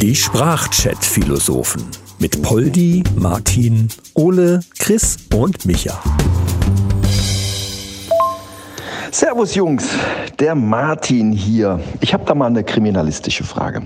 Die 0.00 0.16
Sprachchat-Philosophen 0.16 1.84
mit 2.18 2.40
Poldi, 2.40 3.04
Martin, 3.16 3.88
Ole, 4.14 4.60
Chris 4.78 5.18
und 5.34 5.66
Micha. 5.66 6.02
Servus 9.10 9.54
Jungs, 9.54 9.90
der 10.38 10.54
Martin 10.54 11.32
hier. 11.32 11.80
Ich 12.00 12.14
habe 12.14 12.24
da 12.24 12.34
mal 12.34 12.46
eine 12.46 12.64
kriminalistische 12.64 13.44
Frage. 13.44 13.82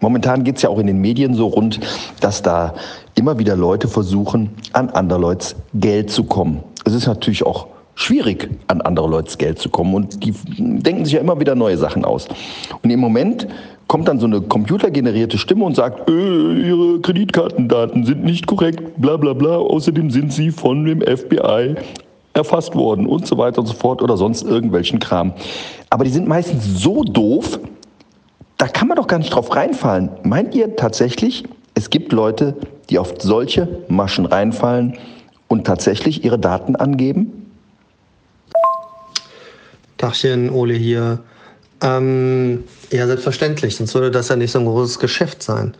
Momentan 0.00 0.42
geht 0.42 0.56
es 0.56 0.62
ja 0.62 0.68
auch 0.68 0.80
in 0.80 0.88
den 0.88 1.00
Medien 1.00 1.34
so 1.34 1.46
rund, 1.46 1.78
dass 2.20 2.42
da 2.42 2.74
immer 3.14 3.38
wieder 3.38 3.54
Leute 3.54 3.86
versuchen, 3.86 4.50
an 4.72 4.90
andere 4.90 5.20
Leute 5.20 5.54
Geld 5.74 6.10
zu 6.10 6.24
kommen. 6.24 6.64
Es 6.84 6.92
ist 6.92 7.06
natürlich 7.06 7.46
auch 7.46 7.68
schwierig, 7.94 8.50
an 8.68 8.80
andere 8.80 9.08
Leute 9.08 9.36
Geld 9.36 9.58
zu 9.58 9.68
kommen. 9.68 9.94
Und 9.94 10.24
die 10.24 10.34
denken 10.58 11.04
sich 11.04 11.14
ja 11.14 11.20
immer 11.20 11.38
wieder 11.40 11.54
neue 11.54 11.76
Sachen 11.76 12.04
aus. 12.04 12.28
Und 12.82 12.90
im 12.90 13.00
Moment 13.00 13.46
kommt 13.86 14.08
dann 14.08 14.18
so 14.18 14.26
eine 14.26 14.40
computergenerierte 14.40 15.38
Stimme 15.38 15.64
und 15.64 15.76
sagt, 15.76 16.08
äh, 16.08 16.12
Ihre 16.12 17.00
Kreditkartendaten 17.00 18.04
sind 18.04 18.24
nicht 18.24 18.46
korrekt, 18.46 18.82
bla 18.96 19.16
bla 19.16 19.32
bla. 19.32 19.56
Außerdem 19.56 20.10
sind 20.10 20.32
Sie 20.32 20.50
von 20.50 20.84
dem 20.84 21.00
FBI 21.00 21.74
erfasst 22.32 22.74
worden 22.74 23.06
und 23.06 23.26
so 23.26 23.38
weiter 23.38 23.60
und 23.60 23.66
so 23.66 23.74
fort 23.74 24.02
oder 24.02 24.16
sonst 24.16 24.42
irgendwelchen 24.42 24.98
Kram. 24.98 25.32
Aber 25.90 26.04
die 26.04 26.10
sind 26.10 26.26
meistens 26.26 26.82
so 26.82 27.04
doof, 27.04 27.60
da 28.56 28.66
kann 28.66 28.88
man 28.88 28.96
doch 28.96 29.06
gar 29.06 29.18
nicht 29.18 29.32
drauf 29.32 29.54
reinfallen. 29.54 30.10
Meint 30.24 30.54
ihr 30.54 30.76
tatsächlich, 30.76 31.44
es 31.74 31.90
gibt 31.90 32.12
Leute, 32.12 32.56
die 32.90 32.98
auf 32.98 33.14
solche 33.18 33.68
Maschen 33.88 34.26
reinfallen 34.26 34.94
und 35.48 35.66
tatsächlich 35.66 36.24
ihre 36.24 36.38
Daten 36.38 36.76
angeben? 36.76 37.43
Tachchen, 39.98 40.50
Ole 40.50 40.74
hier. 40.74 41.20
Ähm, 41.82 42.64
ja, 42.90 43.06
selbstverständlich, 43.06 43.76
sonst 43.76 43.94
würde 43.94 44.10
das 44.10 44.28
ja 44.28 44.36
nicht 44.36 44.52
so 44.52 44.58
ein 44.58 44.66
großes 44.66 44.98
Geschäft 44.98 45.42
sein. 45.42 45.74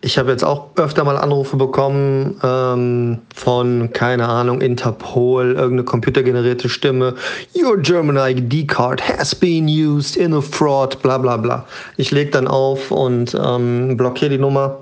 Ich 0.00 0.16
habe 0.16 0.30
jetzt 0.30 0.44
auch 0.44 0.68
öfter 0.76 1.02
mal 1.02 1.16
Anrufe 1.18 1.56
bekommen 1.56 2.38
ähm, 2.44 3.18
von, 3.34 3.92
keine 3.92 4.28
Ahnung, 4.28 4.60
Interpol, 4.60 5.54
irgendeine 5.54 5.82
computergenerierte 5.82 6.68
Stimme. 6.68 7.16
Your 7.56 7.78
German 7.78 8.16
ID 8.16 8.68
card 8.68 9.02
has 9.08 9.34
been 9.34 9.66
used 9.66 10.16
in 10.16 10.34
a 10.34 10.40
fraud, 10.40 11.02
bla 11.02 11.18
bla 11.18 11.36
bla. 11.36 11.66
Ich 11.96 12.12
lege 12.12 12.30
dann 12.30 12.46
auf 12.46 12.92
und 12.92 13.36
ähm, 13.44 13.96
blockiere 13.96 14.30
die 14.30 14.38
Nummer. 14.38 14.78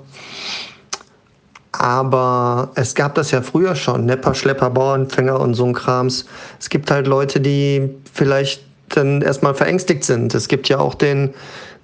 Aber 1.79 2.71
es 2.73 2.95
gab 2.95 3.13
das 3.13 3.29
ja 3.29 3.43
früher 3.43 3.75
schon, 3.75 4.05
Nepper, 4.05 4.33
Schlepper, 4.33 4.71
Bauernfänger 4.71 5.39
und 5.39 5.53
so 5.53 5.63
ein 5.63 5.73
Krams. 5.73 6.25
Es 6.59 6.69
gibt 6.69 6.89
halt 6.89 7.05
Leute, 7.05 7.39
die 7.39 7.95
vielleicht 8.11 8.63
dann 8.89 9.21
erstmal 9.21 9.53
verängstigt 9.53 10.03
sind. 10.03 10.33
Es 10.33 10.47
gibt 10.47 10.69
ja 10.69 10.79
auch 10.79 10.95
den, 10.95 11.35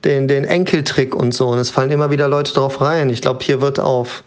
den, 0.04 0.28
den 0.28 0.46
Enkeltrick 0.46 1.16
und 1.16 1.36
so. 1.36 1.50
Und 1.50 1.60
es 1.60 1.70
fallen 1.70 1.92
immer 1.92 2.10
wieder 2.10 2.28
Leute 2.28 2.54
drauf 2.54 2.82
rein. 2.82 3.12
Ich 3.12 3.22
glaube, 3.22 3.44
hier 3.44 3.62
wird 3.62 3.80
auf, 3.80 4.24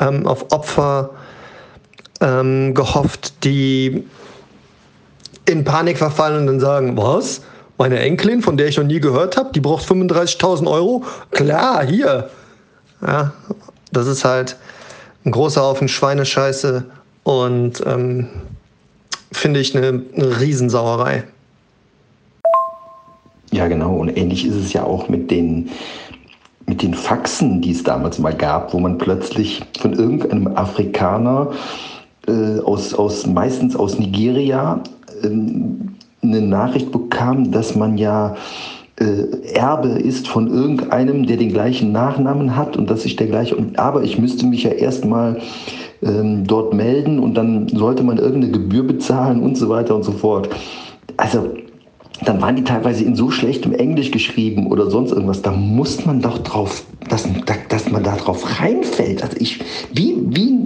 ähm, 0.00 0.26
auf 0.26 0.52
Opfer 0.52 1.10
ähm, 2.22 2.72
gehofft, 2.72 3.44
die 3.44 4.06
in 5.44 5.64
Panik 5.64 5.98
verfallen 5.98 6.40
und 6.40 6.46
dann 6.46 6.60
sagen, 6.60 6.96
was? 6.96 7.42
Meine 7.76 7.98
Enkelin, 7.98 8.40
von 8.40 8.56
der 8.56 8.68
ich 8.68 8.78
noch 8.78 8.84
nie 8.84 9.00
gehört 9.00 9.36
habe, 9.36 9.50
die 9.54 9.60
braucht 9.60 9.86
35.000 9.86 10.66
Euro? 10.66 11.04
Klar, 11.30 11.84
hier. 11.84 12.30
Ja, 13.02 13.32
das 13.92 14.06
ist 14.06 14.24
halt 14.24 14.56
ein 15.24 15.30
großer 15.30 15.62
Haufen 15.62 15.88
Schweinescheiße 15.88 16.84
und 17.24 17.82
ähm, 17.86 18.28
finde 19.32 19.60
ich 19.60 19.76
eine, 19.76 20.02
eine 20.14 20.40
Riesensauerei. 20.40 21.24
Ja, 23.50 23.66
genau. 23.68 23.94
Und 23.96 24.16
ähnlich 24.16 24.46
ist 24.46 24.56
es 24.56 24.72
ja 24.72 24.84
auch 24.84 25.08
mit 25.08 25.30
den, 25.30 25.70
mit 26.66 26.82
den 26.82 26.94
Faxen, 26.94 27.62
die 27.62 27.72
es 27.72 27.82
damals 27.82 28.18
mal 28.18 28.34
gab, 28.34 28.74
wo 28.74 28.78
man 28.78 28.98
plötzlich 28.98 29.62
von 29.80 29.94
irgendeinem 29.94 30.48
Afrikaner 30.56 31.52
äh, 32.26 32.60
aus, 32.60 32.92
aus, 32.94 33.26
meistens 33.26 33.74
aus 33.74 33.98
Nigeria 33.98 34.82
äh, 35.22 35.28
eine 36.22 36.42
Nachricht 36.42 36.92
bekam, 36.92 37.50
dass 37.52 37.74
man 37.74 37.96
ja 37.96 38.36
äh, 39.00 39.54
Erbe 39.54 39.88
ist 39.88 40.28
von 40.28 40.48
irgendeinem, 40.48 41.26
der 41.26 41.36
den 41.36 41.50
gleichen 41.50 41.92
Nachnamen 41.92 42.56
hat 42.56 42.76
und 42.76 42.90
dass 42.90 43.04
ich 43.04 43.16
der 43.16 43.28
gleiche, 43.28 43.56
aber 43.76 44.02
ich 44.02 44.18
müsste 44.18 44.46
mich 44.46 44.64
ja 44.64 44.70
erstmal 44.70 45.40
ähm, 46.02 46.44
dort 46.46 46.74
melden 46.74 47.18
und 47.18 47.34
dann 47.34 47.68
sollte 47.68 48.02
man 48.02 48.18
irgendeine 48.18 48.52
Gebühr 48.52 48.86
bezahlen 48.86 49.42
und 49.42 49.56
so 49.56 49.68
weiter 49.68 49.94
und 49.94 50.04
so 50.04 50.12
fort. 50.12 50.48
Also 51.16 51.48
dann 52.24 52.40
waren 52.42 52.56
die 52.56 52.64
teilweise 52.64 53.04
in 53.04 53.14
so 53.14 53.30
schlechtem 53.30 53.72
Englisch 53.72 54.10
geschrieben 54.10 54.66
oder 54.66 54.90
sonst 54.90 55.12
irgendwas. 55.12 55.42
Da 55.42 55.52
muss 55.52 56.04
man 56.04 56.20
doch 56.20 56.38
drauf, 56.38 56.84
dass, 57.08 57.28
dass 57.68 57.90
man 57.90 58.02
da 58.02 58.16
drauf 58.16 58.60
reinfällt. 58.60 59.22
Also 59.22 59.36
ich, 59.38 59.60
wie, 59.92 60.16
wie 60.28 60.58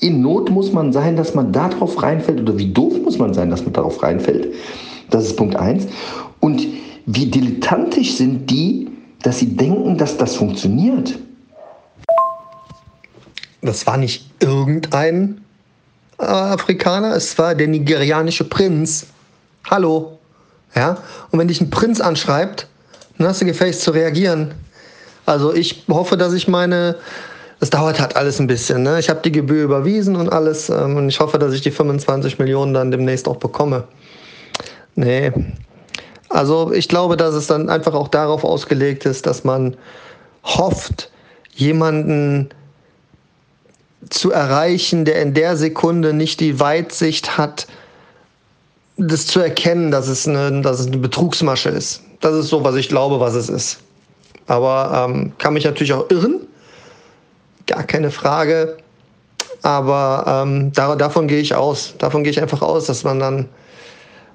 in 0.00 0.20
Not 0.20 0.50
muss 0.50 0.72
man 0.72 0.92
sein, 0.92 1.16
dass 1.16 1.34
man 1.34 1.52
da 1.52 1.68
drauf 1.68 2.02
reinfällt 2.02 2.40
oder 2.40 2.58
wie 2.58 2.72
doof 2.72 2.94
muss 3.02 3.18
man 3.18 3.32
sein, 3.32 3.50
dass 3.50 3.64
man 3.64 3.72
darauf 3.72 4.02
reinfällt. 4.02 4.48
Das 5.10 5.24
ist 5.24 5.36
Punkt 5.36 5.56
eins. 5.56 5.86
Und 6.40 6.66
wie 7.06 7.26
dilettantisch 7.26 8.16
sind 8.16 8.50
die, 8.50 8.88
dass 9.22 9.38
sie 9.38 9.56
denken, 9.56 9.98
dass 9.98 10.16
das 10.16 10.36
funktioniert. 10.36 11.18
Das 13.60 13.86
war 13.86 13.96
nicht 13.96 14.28
irgendein 14.40 15.42
äh, 16.18 16.24
Afrikaner, 16.24 17.14
es 17.14 17.38
war 17.38 17.54
der 17.54 17.68
nigerianische 17.68 18.44
Prinz. 18.44 19.06
Hallo. 19.70 20.18
Ja? 20.74 20.98
Und 21.30 21.38
wenn 21.38 21.48
dich 21.48 21.60
ein 21.60 21.70
Prinz 21.70 22.00
anschreibt, 22.00 22.66
dann 23.18 23.28
hast 23.28 23.40
du 23.40 23.44
gefälligst 23.44 23.82
zu 23.82 23.92
reagieren. 23.92 24.54
Also 25.26 25.54
ich 25.54 25.84
hoffe, 25.88 26.16
dass 26.16 26.32
ich 26.32 26.48
meine, 26.48 26.96
es 27.60 27.70
dauert 27.70 28.00
halt 28.00 28.16
alles 28.16 28.40
ein 28.40 28.48
bisschen. 28.48 28.82
Ne? 28.82 28.98
Ich 28.98 29.08
habe 29.08 29.20
die 29.22 29.30
Gebühr 29.30 29.62
überwiesen 29.62 30.16
und 30.16 30.32
alles 30.32 30.68
ähm, 30.68 30.96
und 30.96 31.08
ich 31.08 31.20
hoffe, 31.20 31.38
dass 31.38 31.54
ich 31.54 31.60
die 31.60 31.70
25 31.70 32.40
Millionen 32.40 32.74
dann 32.74 32.90
demnächst 32.90 33.28
auch 33.28 33.36
bekomme. 33.36 33.84
Nee. 34.96 35.32
Also 36.32 36.72
ich 36.72 36.88
glaube, 36.88 37.16
dass 37.16 37.34
es 37.34 37.46
dann 37.46 37.68
einfach 37.68 37.92
auch 37.94 38.08
darauf 38.08 38.42
ausgelegt 38.42 39.04
ist, 39.04 39.26
dass 39.26 39.44
man 39.44 39.76
hofft, 40.44 41.10
jemanden 41.54 42.48
zu 44.08 44.32
erreichen, 44.32 45.04
der 45.04 45.20
in 45.20 45.34
der 45.34 45.56
Sekunde 45.56 46.12
nicht 46.14 46.40
die 46.40 46.58
Weitsicht 46.58 47.36
hat, 47.36 47.66
das 48.96 49.26
zu 49.26 49.40
erkennen, 49.40 49.90
dass 49.90 50.08
es, 50.08 50.26
eine, 50.26 50.62
dass 50.62 50.80
es 50.80 50.86
eine 50.86 50.98
Betrugsmasche 50.98 51.68
ist. 51.68 52.02
Das 52.20 52.34
ist 52.34 52.48
so, 52.48 52.64
was 52.64 52.76
ich 52.76 52.88
glaube, 52.88 53.20
was 53.20 53.34
es 53.34 53.48
ist. 53.48 53.80
Aber 54.46 55.08
ähm, 55.08 55.32
kann 55.38 55.54
mich 55.54 55.64
natürlich 55.64 55.92
auch 55.92 56.10
irren. 56.10 56.40
Gar 57.66 57.84
keine 57.84 58.10
Frage. 58.10 58.76
Aber 59.62 60.24
ähm, 60.44 60.72
da, 60.72 60.96
davon 60.96 61.28
gehe 61.28 61.40
ich 61.40 61.54
aus. 61.54 61.94
Davon 61.98 62.24
gehe 62.24 62.32
ich 62.32 62.40
einfach 62.40 62.62
aus, 62.62 62.86
dass 62.86 63.04
man 63.04 63.20
dann 63.20 63.48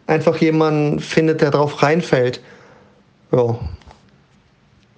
einfach 0.08 0.38
jemanden 0.38 1.00
findet, 1.00 1.42
der 1.42 1.52
drauf 1.52 1.84
reinfällt. 1.84 2.42
Ja. 3.32 3.60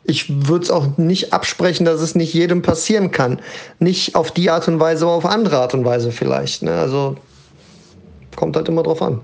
Ich 0.03 0.47
würde 0.47 0.63
es 0.63 0.71
auch 0.71 0.97
nicht 0.97 1.33
absprechen, 1.33 1.85
dass 1.85 2.01
es 2.01 2.15
nicht 2.15 2.33
jedem 2.33 2.61
passieren 2.61 3.11
kann. 3.11 3.39
Nicht 3.79 4.15
auf 4.15 4.31
die 4.31 4.49
Art 4.49 4.67
und 4.67 4.79
Weise, 4.79 5.05
aber 5.05 5.13
auf 5.13 5.25
andere 5.25 5.57
Art 5.57 5.73
und 5.73 5.85
Weise 5.85 6.11
vielleicht. 6.11 6.63
Ne? 6.63 6.71
Also 6.71 7.15
kommt 8.35 8.55
halt 8.55 8.69
immer 8.69 8.83
drauf 8.83 9.01
an. 9.01 9.21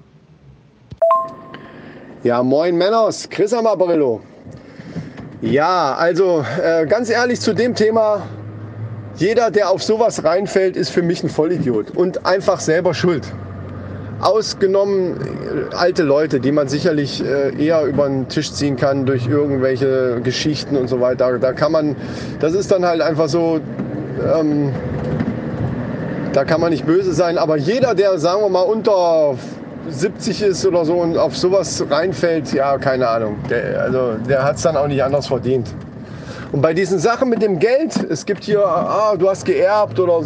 Ja, 2.24 2.44
moin 2.44 2.76
Männers, 2.76 3.30
Chris 3.30 3.54
Amarillo. 3.54 4.22
Ja, 5.42 5.94
also 5.96 6.44
äh, 6.62 6.86
ganz 6.88 7.10
ehrlich 7.10 7.40
zu 7.40 7.54
dem 7.54 7.76
Thema, 7.76 8.24
jeder, 9.18 9.52
der 9.52 9.70
auf 9.70 9.84
sowas 9.84 10.24
reinfällt, 10.24 10.76
ist 10.76 10.90
für 10.90 11.02
mich 11.02 11.24
ein 11.24 11.30
Vollidiot 11.30 11.92
und 11.92 12.26
einfach 12.26 12.60
selber 12.60 12.94
schuld. 12.94 13.32
Ausgenommen 14.26 15.70
äh, 15.72 15.76
alte 15.76 16.02
Leute, 16.02 16.40
die 16.40 16.52
man 16.52 16.68
sicherlich 16.68 17.24
äh, 17.24 17.56
eher 17.64 17.84
über 17.86 18.08
den 18.08 18.28
Tisch 18.28 18.52
ziehen 18.52 18.76
kann 18.76 19.06
durch 19.06 19.28
irgendwelche 19.28 20.20
Geschichten 20.24 20.76
und 20.76 20.88
so 20.88 21.00
weiter. 21.00 21.38
Da 21.38 21.54
kann 21.54 21.72
man, 21.72 21.96
das 22.40 22.54
ist 22.54 22.72
dann 22.72 22.86
halt 22.86 23.02
einfach 23.02 23.30
so, 23.30 23.60
ähm, 24.36 24.72
da 26.34 26.44
kann 26.44 26.60
man 26.60 26.72
nicht 26.72 26.86
böse 26.88 27.14
sein. 27.14 27.38
Aber 27.38 27.56
jeder, 27.58 27.94
der, 27.94 28.18
sagen 28.18 28.42
wir 28.42 28.50
mal, 28.50 28.62
unter 28.62 29.36
70 29.90 30.42
ist 30.42 30.66
oder 30.66 30.86
so 30.86 30.96
und 30.96 31.18
auf 31.18 31.38
sowas 31.38 31.86
reinfällt, 31.90 32.52
ja, 32.52 32.78
keine 32.80 33.08
Ahnung. 33.08 33.38
Der, 33.50 33.84
also 33.84 34.16
der 34.28 34.44
hat 34.44 34.56
es 34.56 34.64
dann 34.64 34.76
auch 34.76 34.88
nicht 34.88 35.04
anders 35.04 35.28
verdient. 35.28 35.68
Und 36.56 36.62
bei 36.62 36.74
diesen 36.74 37.00
Sachen 37.00 37.28
mit 37.28 37.42
dem 37.42 37.60
Geld, 37.60 38.02
es 38.10 38.26
gibt 38.26 38.46
hier, 38.46 38.66
ah, 38.66 39.18
du 39.18 39.30
hast 39.30 39.44
geerbt 39.44 40.00
oder, 40.00 40.22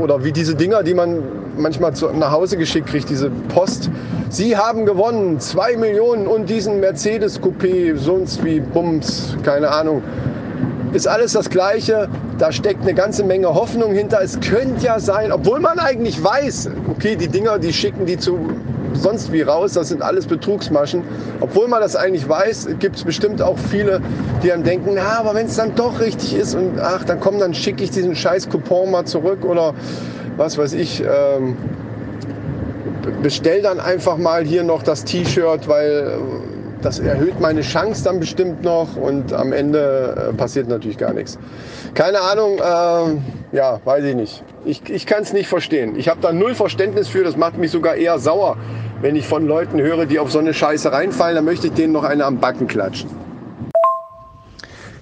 oder 0.00 0.24
wie 0.24 0.32
diese 0.32 0.54
Dinger, 0.54 0.82
die 0.82 0.94
man 0.94 1.22
manchmal 1.58 1.92
zu, 1.92 2.08
nach 2.14 2.30
Hause 2.30 2.56
geschickt 2.56 2.86
kriegt, 2.86 3.10
diese 3.10 3.28
Post. 3.50 3.90
Sie 4.30 4.56
haben 4.56 4.86
gewonnen, 4.86 5.38
zwei 5.38 5.76
Millionen 5.76 6.28
und 6.28 6.48
diesen 6.48 6.80
Mercedes 6.80 7.42
Coupé, 7.42 7.94
sonst 7.94 8.42
wie 8.42 8.60
Bums, 8.60 9.36
keine 9.42 9.68
Ahnung. 9.68 10.02
Ist 10.94 11.06
alles 11.06 11.34
das 11.34 11.50
Gleiche. 11.50 12.08
Da 12.38 12.52
steckt 12.52 12.80
eine 12.80 12.94
ganze 12.94 13.22
Menge 13.22 13.48
Hoffnung 13.52 13.92
hinter. 13.92 14.22
Es 14.22 14.40
könnte 14.40 14.82
ja 14.82 14.98
sein, 14.98 15.30
obwohl 15.30 15.60
man 15.60 15.78
eigentlich 15.78 16.24
weiß, 16.24 16.70
okay, 16.90 17.16
die 17.16 17.28
Dinger, 17.28 17.58
die 17.58 17.74
schicken 17.74 18.06
die 18.06 18.16
zu 18.16 18.38
sonst 18.98 19.32
wie 19.32 19.42
raus, 19.42 19.72
das 19.72 19.88
sind 19.88 20.02
alles 20.02 20.26
Betrugsmaschen. 20.26 21.02
Obwohl 21.40 21.68
man 21.68 21.80
das 21.80 21.96
eigentlich 21.96 22.28
weiß, 22.28 22.68
gibt 22.78 22.96
es 22.96 23.04
bestimmt 23.04 23.42
auch 23.42 23.58
viele, 23.70 24.00
die 24.42 24.48
dann 24.48 24.62
denken, 24.62 24.92
na, 24.94 25.18
aber 25.18 25.34
wenn 25.34 25.46
es 25.46 25.56
dann 25.56 25.74
doch 25.74 26.00
richtig 26.00 26.34
ist 26.34 26.54
und 26.54 26.78
ach, 26.80 27.04
dann 27.04 27.20
komm, 27.20 27.38
dann 27.38 27.54
schicke 27.54 27.84
ich 27.84 27.90
diesen 27.90 28.14
scheiß 28.14 28.48
Coupon 28.48 28.90
mal 28.90 29.04
zurück 29.04 29.44
oder 29.44 29.74
was 30.36 30.58
weiß 30.58 30.74
ich. 30.74 31.02
Ähm, 31.02 31.56
bestell 33.22 33.62
dann 33.62 33.80
einfach 33.80 34.16
mal 34.16 34.44
hier 34.44 34.64
noch 34.64 34.82
das 34.82 35.04
T-Shirt, 35.04 35.68
weil 35.68 36.18
das 36.82 36.98
erhöht 36.98 37.40
meine 37.40 37.62
Chance 37.62 38.04
dann 38.04 38.20
bestimmt 38.20 38.62
noch 38.62 38.96
und 38.96 39.32
am 39.32 39.52
Ende 39.52 40.30
äh, 40.30 40.32
passiert 40.34 40.68
natürlich 40.68 40.98
gar 40.98 41.12
nichts. 41.12 41.38
Keine 41.94 42.20
Ahnung, 42.20 42.58
äh, 42.58 43.56
ja, 43.56 43.80
weiß 43.84 44.04
ich 44.04 44.14
nicht. 44.14 44.44
Ich, 44.64 44.88
ich 44.90 45.06
kann 45.06 45.22
es 45.22 45.32
nicht 45.32 45.48
verstehen. 45.48 45.96
Ich 45.96 46.08
habe 46.08 46.20
da 46.20 46.32
null 46.32 46.54
Verständnis 46.54 47.08
für, 47.08 47.24
das 47.24 47.36
macht 47.36 47.58
mich 47.58 47.70
sogar 47.70 47.96
eher 47.96 48.18
sauer, 48.18 48.56
wenn 49.00 49.16
ich 49.16 49.26
von 49.26 49.46
Leuten 49.46 49.80
höre, 49.80 50.06
die 50.06 50.18
auf 50.18 50.30
so 50.30 50.38
eine 50.38 50.54
Scheiße 50.54 50.90
reinfallen, 50.90 51.36
dann 51.36 51.44
möchte 51.44 51.68
ich 51.68 51.74
denen 51.74 51.92
noch 51.92 52.04
eine 52.04 52.24
am 52.24 52.38
Backen 52.38 52.66
klatschen. 52.66 53.10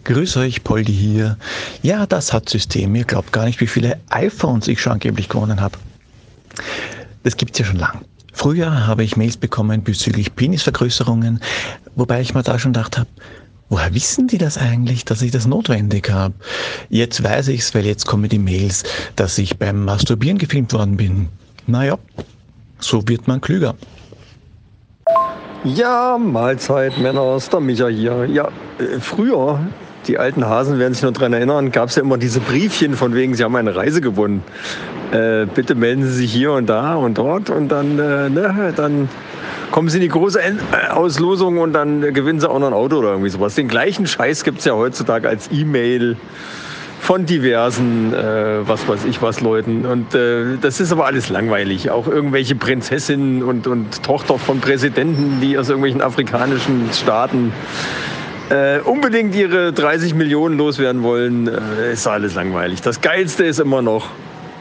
Grüß 0.04 0.36
euch, 0.36 0.62
Poldi 0.64 0.92
hier. 0.92 1.38
Ja, 1.82 2.06
das 2.06 2.32
hat 2.32 2.48
System. 2.48 2.94
Ihr 2.94 3.04
glaubt 3.04 3.32
gar 3.32 3.46
nicht, 3.46 3.60
wie 3.60 3.66
viele 3.66 3.98
iPhones 4.10 4.68
ich 4.68 4.80
schon 4.80 4.92
angeblich 4.94 5.28
gewonnen 5.28 5.60
habe. 5.60 5.78
Das 7.22 7.36
gibt's 7.36 7.58
ja 7.58 7.64
schon 7.64 7.78
lang. 7.78 8.02
Früher 8.34 8.86
habe 8.86 9.04
ich 9.04 9.16
Mails 9.16 9.36
bekommen 9.36 9.82
bezüglich 9.82 10.34
Penisvergrößerungen, 10.34 11.40
wobei 11.94 12.20
ich 12.20 12.34
mir 12.34 12.42
da 12.42 12.58
schon 12.58 12.72
gedacht 12.74 12.98
habe, 12.98 13.08
woher 13.70 13.94
wissen 13.94 14.26
die 14.26 14.38
das 14.38 14.58
eigentlich, 14.58 15.06
dass 15.06 15.22
ich 15.22 15.30
das 15.30 15.46
notwendig 15.46 16.10
habe? 16.10 16.34
Jetzt 16.90 17.22
weiß 17.22 17.48
ich's, 17.48 17.74
weil 17.74 17.86
jetzt 17.86 18.06
kommen 18.06 18.28
die 18.28 18.38
Mails, 18.38 18.82
dass 19.16 19.38
ich 19.38 19.56
beim 19.56 19.84
Masturbieren 19.84 20.36
gefilmt 20.36 20.72
worden 20.74 20.96
bin. 20.98 21.28
Naja, 21.66 21.96
so 22.78 23.06
wird 23.06 23.28
man 23.28 23.40
klüger. 23.40 23.74
Ja, 25.64 26.18
Mahlzeit, 26.18 26.98
Männer, 26.98 27.36
ist 27.36 27.52
der 27.52 27.60
Micha 27.60 27.88
hier. 27.88 28.26
Ja, 28.26 28.48
äh, 28.78 29.00
früher, 29.00 29.60
die 30.06 30.18
alten 30.18 30.46
Hasen 30.46 30.78
werden 30.78 30.92
sich 30.92 31.02
noch 31.02 31.12
daran 31.12 31.32
erinnern, 31.32 31.72
gab 31.72 31.88
es 31.88 31.96
ja 31.96 32.02
immer 32.02 32.18
diese 32.18 32.40
Briefchen 32.40 32.94
von 32.94 33.14
wegen, 33.14 33.34
sie 33.34 33.44
haben 33.44 33.56
eine 33.56 33.74
Reise 33.74 34.02
gewonnen. 34.02 34.42
Äh, 35.12 35.46
bitte 35.46 35.74
melden 35.74 36.04
Sie 36.04 36.12
sich 36.12 36.32
hier 36.32 36.52
und 36.52 36.66
da 36.66 36.96
und 36.96 37.16
dort 37.16 37.48
und 37.48 37.68
dann, 37.68 37.98
äh, 37.98 38.28
ne, 38.28 38.72
dann 38.76 39.08
kommen 39.70 39.88
Sie 39.88 39.98
in 39.98 40.02
die 40.02 40.08
große 40.08 40.42
End 40.42 40.60
äh, 40.72 40.90
Auslosung 40.90 41.58
und 41.58 41.72
dann 41.72 42.00
gewinnen 42.12 42.40
Sie 42.40 42.50
auch 42.50 42.58
noch 42.58 42.66
ein 42.66 42.74
Auto 42.74 42.96
oder 42.96 43.10
irgendwie 43.10 43.30
sowas. 43.30 43.54
Den 43.54 43.68
gleichen 43.68 44.06
Scheiß 44.06 44.44
gibt 44.44 44.58
es 44.58 44.64
ja 44.64 44.74
heutzutage 44.74 45.28
als 45.28 45.48
E-Mail 45.50 46.16
von 47.04 47.26
diversen, 47.26 48.14
äh, 48.14 48.66
was 48.66 48.88
weiß 48.88 49.04
ich 49.04 49.20
was, 49.20 49.42
Leuten. 49.42 49.84
Und 49.84 50.14
äh, 50.14 50.56
das 50.58 50.80
ist 50.80 50.90
aber 50.90 51.04
alles 51.04 51.28
langweilig. 51.28 51.90
Auch 51.90 52.08
irgendwelche 52.08 52.54
Prinzessinnen 52.54 53.42
und, 53.42 53.66
und 53.66 54.02
Tochter 54.02 54.38
von 54.38 54.60
Präsidenten, 54.60 55.38
die 55.42 55.58
aus 55.58 55.68
irgendwelchen 55.68 56.00
afrikanischen 56.00 56.88
Staaten 56.94 57.52
äh, 58.48 58.78
unbedingt 58.78 59.34
ihre 59.34 59.74
30 59.74 60.14
Millionen 60.14 60.56
loswerden 60.56 61.02
wollen, 61.02 61.46
äh, 61.46 61.92
ist 61.92 62.06
alles 62.06 62.36
langweilig. 62.36 62.80
Das 62.80 63.02
Geilste 63.02 63.44
ist 63.44 63.60
immer 63.60 63.82
noch, 63.82 64.08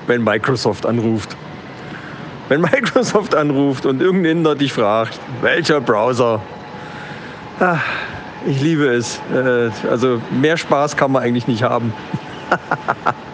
wenn 0.07 0.21
Microsoft 0.21 0.85
anruft. 0.85 1.37
Wenn 2.49 2.59
Microsoft 2.59 3.35
anruft 3.35 3.85
und 3.85 4.01
irgendein 4.01 4.39
Inder 4.39 4.55
dich 4.55 4.73
fragt, 4.73 5.17
welcher 5.41 5.79
Browser, 5.79 6.41
ah, 7.61 7.77
ich 8.45 8.61
liebe 8.61 8.87
es. 8.87 9.21
Äh, 9.33 9.69
also 9.89 10.21
mehr 10.29 10.57
Spaß 10.57 10.97
kann 10.97 11.13
man 11.13 11.23
eigentlich 11.23 11.47
nicht 11.47 11.63
haben. 11.63 11.93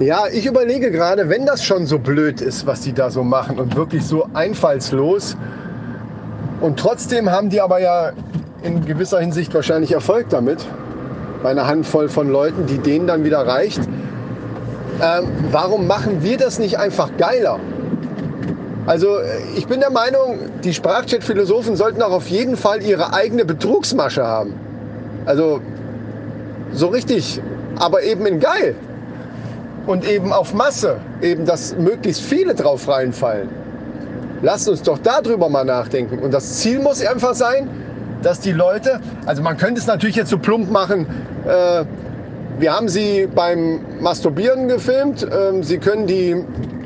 Ja, 0.00 0.26
ich 0.32 0.46
überlege 0.46 0.92
gerade, 0.92 1.28
wenn 1.28 1.44
das 1.44 1.64
schon 1.64 1.84
so 1.84 1.98
blöd 1.98 2.40
ist, 2.40 2.66
was 2.66 2.82
die 2.82 2.92
da 2.92 3.10
so 3.10 3.24
machen 3.24 3.58
und 3.58 3.74
wirklich 3.74 4.04
so 4.06 4.28
einfallslos 4.32 5.36
und 6.60 6.78
trotzdem 6.78 7.28
haben 7.28 7.50
die 7.50 7.60
aber 7.60 7.80
ja 7.80 8.12
in 8.62 8.84
gewisser 8.84 9.18
Hinsicht 9.18 9.52
wahrscheinlich 9.54 9.90
Erfolg 9.90 10.28
damit, 10.28 10.64
bei 11.42 11.50
einer 11.50 11.66
Handvoll 11.66 12.08
von 12.08 12.28
Leuten, 12.28 12.66
die 12.66 12.78
denen 12.78 13.08
dann 13.08 13.24
wieder 13.24 13.44
reicht, 13.44 13.80
ähm, 15.02 15.26
warum 15.50 15.88
machen 15.88 16.22
wir 16.22 16.38
das 16.38 16.60
nicht 16.60 16.78
einfach 16.78 17.10
geiler? 17.16 17.58
Also 18.86 19.18
ich 19.56 19.66
bin 19.66 19.80
der 19.80 19.90
Meinung, 19.90 20.38
die 20.62 20.74
Sprachchat-Philosophen 20.74 21.74
sollten 21.74 22.02
auch 22.02 22.12
auf 22.12 22.28
jeden 22.28 22.56
Fall 22.56 22.84
ihre 22.84 23.12
eigene 23.12 23.44
Betrugsmasche 23.44 24.24
haben. 24.24 24.54
Also 25.26 25.60
so 26.72 26.88
richtig, 26.88 27.40
aber 27.78 28.02
eben 28.02 28.26
in 28.26 28.40
geil. 28.40 28.74
Und 29.86 30.06
eben 30.06 30.32
auf 30.32 30.52
Masse, 30.52 30.98
eben 31.22 31.46
dass 31.46 31.76
möglichst 31.76 32.20
viele 32.20 32.54
drauf 32.54 32.88
reinfallen. 32.88 33.48
Lasst 34.42 34.68
uns 34.68 34.82
doch 34.82 34.98
darüber 34.98 35.48
mal 35.48 35.64
nachdenken. 35.64 36.18
Und 36.18 36.32
das 36.32 36.58
Ziel 36.58 36.78
muss 36.78 37.04
einfach 37.04 37.34
sein, 37.34 37.70
dass 38.22 38.40
die 38.40 38.52
Leute, 38.52 39.00
also 39.24 39.42
man 39.42 39.56
könnte 39.56 39.80
es 39.80 39.86
natürlich 39.86 40.16
jetzt 40.16 40.30
so 40.30 40.38
plump 40.38 40.70
machen, 40.70 41.06
äh, 41.46 41.84
wir 42.58 42.74
haben 42.74 42.88
sie 42.88 43.28
beim 43.32 43.80
Masturbieren 44.00 44.68
gefilmt. 44.68 45.26
Ähm, 45.32 45.62
sie 45.62 45.78
können 45.78 46.06
die 46.06 46.36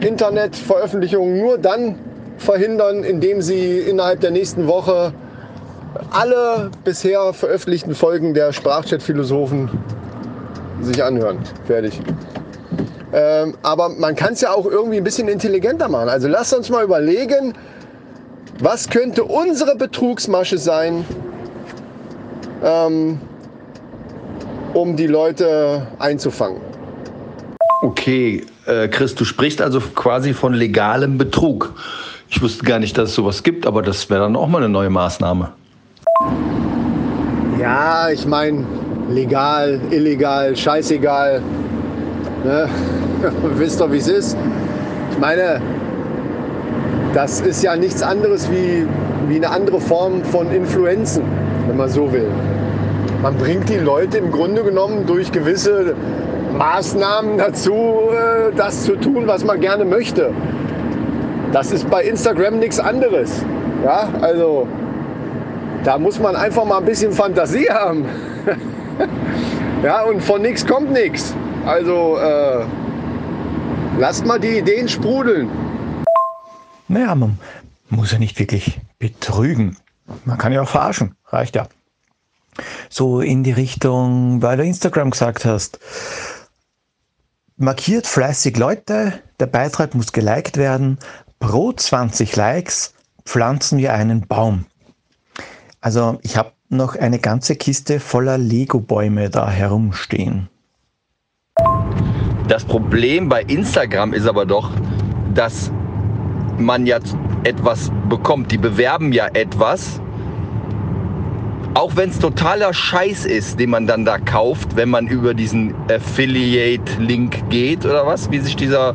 Internetveröffentlichung 0.00 1.38
nur 1.38 1.58
dann 1.58 1.96
verhindern, 2.37 3.05
indem 3.05 3.40
Sie 3.40 3.78
innerhalb 3.78 4.20
der 4.20 4.32
nächsten 4.32 4.67
Woche 4.67 5.12
alle 6.11 6.71
bisher 6.85 7.33
veröffentlichten 7.33 7.94
Folgen 7.94 8.35
der 8.35 8.53
Sprachchat-Philosophen 8.53 9.71
sich 10.81 11.03
anhören. 11.03 11.39
Fertig. 11.67 12.00
Ähm, 13.12 13.55
aber 13.62 13.91
man 13.91 14.17
kann 14.17 14.33
es 14.33 14.41
ja 14.41 14.53
auch 14.53 14.67
irgendwie 14.67 14.97
ein 14.97 15.05
bisschen 15.05 15.29
intelligenter 15.29 15.89
machen. 15.89 16.09
Also 16.09 16.29
lasst 16.29 16.55
uns 16.55 16.71
mal 16.71 16.85
überlegen, 16.85 17.53
was 18.61 18.89
könnte 18.89 19.25
unsere 19.25 19.77
Betrugsmasche 19.77 20.56
sein, 20.56 21.05
ähm, 22.65 23.21
um 24.73 24.97
die 24.97 25.06
Leute 25.06 25.87
einzufangen. 25.99 26.61
Okay, 27.83 28.47
äh, 28.67 28.88
Chris, 28.88 29.15
du 29.15 29.25
sprichst 29.25 29.61
also 29.61 29.81
quasi 29.81 30.33
von 30.33 30.55
legalem 30.55 31.19
Betrug. 31.19 31.75
Ich 32.31 32.41
wusste 32.41 32.65
gar 32.65 32.79
nicht, 32.79 32.97
dass 32.97 33.11
es 33.11 33.15
sowas 33.15 33.43
gibt, 33.43 33.67
aber 33.67 33.83
das 33.83 34.09
wäre 34.09 34.21
dann 34.21 34.37
auch 34.37 34.47
mal 34.47 34.59
eine 34.59 34.69
neue 34.69 34.88
Maßnahme. 34.88 35.53
Ja, 37.61 38.11
ich 38.11 38.27
meine, 38.27 38.65
legal, 39.09 39.81
illegal, 39.91 40.57
scheißegal. 40.57 41.43
Ne? 42.45 42.69
Wisst 43.57 43.81
doch, 43.81 43.91
wie 43.93 43.99
es 43.99 44.09
ist. 44.09 44.37
Ich 45.13 45.19
meine, 45.19 45.61
das 47.15 47.41
ist 47.41 47.63
ja 47.63 47.77
nichts 47.77 48.03
anderes 48.03 48.51
wie, 48.51 48.87
wie 49.29 49.37
eine 49.37 49.51
andere 49.51 49.81
Form 49.81 50.25
von 50.25 50.51
Influenzen, 50.51 51.23
wenn 51.69 51.77
man 51.77 51.89
so 51.89 52.13
will. 52.13 52.31
Man 53.23 53.37
bringt 53.37 53.69
die 53.69 53.79
Leute 53.79 54.19
im 54.19 54.33
Grunde 54.33 54.64
genommen 54.64 55.07
durch 55.07 55.31
gewisse 55.31 55.95
Maßnahmen 56.59 57.38
dazu, 57.38 57.73
äh, 57.73 58.52
das 58.57 58.85
zu 58.85 58.97
tun, 58.97 59.26
was 59.26 59.45
man 59.45 59.61
gerne 59.61 59.85
möchte. 59.85 60.31
Das 61.52 61.71
ist 61.71 61.88
bei 61.91 62.02
Instagram 62.02 62.59
nichts 62.59 62.81
anderes. 62.81 63.45
Ja, 63.85 64.09
also 64.21 64.67
da 65.85 65.99
muss 65.99 66.19
man 66.19 66.37
einfach 66.37 66.65
mal 66.65 66.79
ein 66.79 66.85
bisschen 66.85 67.12
Fantasie 67.12 67.69
haben. 67.69 68.05
ja, 69.83 70.03
und 70.03 70.23
von 70.23 70.43
nichts 70.43 70.67
kommt 70.67 70.93
nichts. 70.93 71.35
Also 71.67 72.19
äh, 72.19 72.65
lasst 73.99 74.27
mal 74.27 74.39
die 74.39 74.59
Ideen 74.59 74.89
sprudeln. 74.89 75.49
Naja, 76.89 77.15
man 77.15 77.39
muss 77.91 78.12
ja 78.12 78.19
nicht 78.19 78.39
wirklich 78.39 78.81
betrügen. 78.99 79.77
Man 80.25 80.39
kann 80.39 80.53
ja 80.53 80.62
auch 80.62 80.69
verarschen. 80.69 81.15
Reicht 81.27 81.57
ja 81.57 81.67
so 82.89 83.21
in 83.21 83.43
die 83.43 83.53
Richtung, 83.53 84.43
weil 84.43 84.57
du 84.57 84.65
Instagram 84.65 85.11
gesagt 85.11 85.45
hast, 85.45 85.79
markiert 87.57 88.07
fleißig 88.07 88.57
Leute, 88.57 89.21
der 89.41 89.47
Beitrag 89.47 89.95
muss 89.95 90.12
geliked 90.12 90.57
werden, 90.57 90.99
pro 91.39 91.73
20 91.73 92.37
Likes 92.37 92.95
pflanzen 93.25 93.79
wir 93.79 93.95
einen 93.95 94.27
Baum. 94.27 94.67
Also 95.83 96.19
ich 96.23 96.37
habe 96.37 96.53
noch 96.71 96.97
eine 96.97 97.19
ganze 97.19 97.57
Kiste 97.57 98.01
voller 98.01 98.39
Lego-Bäume 98.39 99.29
da 99.29 99.51
herumstehen. 99.51 100.49
Das 102.49 102.65
Problem 102.65 103.29
bei 103.29 103.43
Instagram 103.43 104.15
ist 104.15 104.27
aber 104.27 104.47
doch, 104.47 104.71
dass 105.35 105.71
man 106.57 106.87
ja 106.87 106.99
etwas 107.45 107.91
bekommt. 108.09 108.51
Die 108.53 108.59
bewerben 108.59 109.12
ja 109.12 109.27
etwas 109.27 110.01
auch 111.75 111.97
wenn 111.97 112.11
es 112.11 112.19
totaler 112.19 112.75
Scheiß 112.75 113.25
ist, 113.25 113.59
den 113.59 113.71
man 113.71 113.87
dann 113.87 114.05
da 114.05 114.19
kauft, 114.19 114.77
wenn 114.77 114.91
man 114.91 115.07
über 115.07 115.33
diesen 115.33 115.75
Affiliate-Link 115.91 117.49
geht 117.49 117.85
oder 117.87 118.07
was, 118.07 118.31
wie 118.31 118.41
sich 118.41 118.57
dieser 118.57 118.95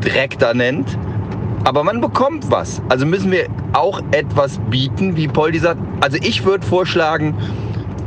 Dreck 0.00 0.38
da 0.38 0.54
nennt. 0.54 0.98
Aber 1.66 1.82
man 1.82 2.00
bekommt 2.00 2.48
was. 2.48 2.80
Also 2.88 3.06
müssen 3.06 3.32
wir 3.32 3.48
auch 3.72 4.00
etwas 4.12 4.60
bieten, 4.70 5.16
wie 5.16 5.26
Poldi 5.26 5.58
sagt. 5.58 5.80
Also 6.00 6.16
ich 6.22 6.44
würde 6.44 6.64
vorschlagen, 6.64 7.34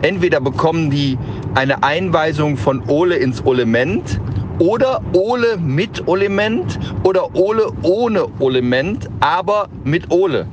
entweder 0.01 0.39
bekommen 0.39 0.89
die 0.89 1.17
eine 1.55 1.83
Einweisung 1.83 2.55
von 2.55 2.81
Ole 2.87 3.17
ins 3.17 3.45
Olement 3.45 4.21
Oder 4.59 5.01
Ole 5.11 5.57
mit 5.57 6.07
Olement 6.07 6.79
oder 7.03 7.35
Ole 7.35 7.67
ohne 7.81 8.27
Olement, 8.39 9.09
aber 9.19 9.67
mit 9.83 10.09
Ole. 10.09 10.47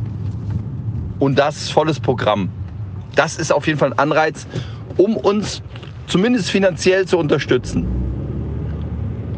Und 1.21 1.39
das 1.39 1.71
volles 1.71 2.01
Programm. 2.01 2.49
Das 3.15 3.37
ist 3.37 3.53
auf 3.53 3.69
jeden 3.69 3.79
Fall 3.79 3.93
ein 3.93 3.99
Anreiz, 4.01 4.49
um 4.97 5.17
uns 5.17 5.63
zumindest 6.09 6.51
finanziell 6.51 7.07
zu 7.07 7.19
unterstützen. 7.19 7.87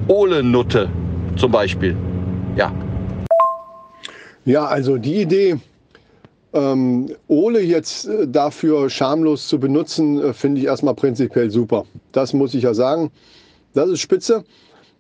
Ole-Nutte 0.07 0.89
zum 1.37 1.51
Beispiel. 1.51 1.97
Ja. 2.57 2.73
Ja, 4.49 4.65
also 4.65 4.97
die 4.97 5.21
Idee, 5.21 5.59
ähm, 6.55 7.15
Ole 7.29 7.61
jetzt 7.61 8.09
äh, 8.09 8.27
dafür 8.27 8.89
schamlos 8.89 9.47
zu 9.47 9.61
benutzen, 9.61 10.23
äh, 10.23 10.33
finde 10.33 10.63
ich 10.63 10.67
erstmal 10.67 10.95
prinzipiell 10.95 11.51
super. 11.51 11.85
Das 12.13 12.33
muss 12.33 12.55
ich 12.55 12.63
ja 12.63 12.73
sagen. 12.73 13.11
Das 13.75 13.91
ist 13.91 14.01
spitze. 14.01 14.45